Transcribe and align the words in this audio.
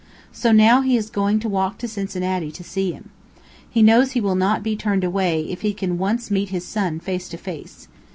So 0.31 0.51
now 0.51 0.81
he 0.81 0.97
is 0.97 1.11
going 1.11 1.39
to 1.41 1.47
walk 1.47 1.77
to 1.77 1.87
Cincinnati 1.87 2.51
to 2.53 2.63
see 2.63 2.91
him. 2.91 3.11
He 3.69 3.83
knows 3.83 4.13
he 4.13 4.19
will 4.19 4.33
not 4.33 4.63
be 4.63 4.75
turned 4.75 5.03
away 5.03 5.41
if 5.47 5.61
he 5.61 5.75
can 5.75 5.99
once 5.99 6.31
meet 6.31 6.49
his 6.49 6.65
son, 6.65 6.99
face 6.99 7.29
to 7.29 7.37
face. 7.37 7.87